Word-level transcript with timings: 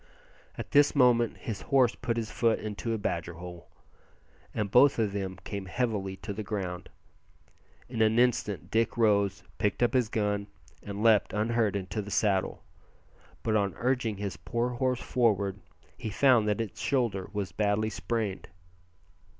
At 0.57 0.71
this 0.71 0.95
moment 0.95 1.37
his 1.37 1.61
horse 1.61 1.93
put 1.93 2.17
his 2.17 2.31
foot 2.31 2.57
into 2.57 2.91
a 2.91 2.97
badger 2.97 3.35
hole, 3.35 3.69
and 4.51 4.71
both 4.71 4.97
of 4.97 5.11
them 5.13 5.37
came 5.43 5.67
heavily 5.67 6.15
to 6.23 6.33
the 6.33 6.41
ground. 6.41 6.89
In 7.87 8.01
an 8.01 8.17
instant 8.17 8.71
Dick 8.71 8.97
rose, 8.97 9.43
picked 9.59 9.83
up 9.83 9.93
his 9.93 10.09
gun, 10.09 10.47
and 10.81 11.03
leaped 11.03 11.33
unhurt 11.33 11.75
into 11.75 12.01
the 12.01 12.09
saddle. 12.09 12.63
But 13.43 13.55
on 13.55 13.75
urging 13.77 14.17
his 14.17 14.37
poor 14.37 14.69
horse 14.69 15.01
forward 15.03 15.59
he 15.95 16.09
found 16.09 16.47
that 16.47 16.61
its 16.61 16.81
shoulder 16.81 17.29
was 17.31 17.51
badly 17.51 17.91
sprained. 17.91 18.47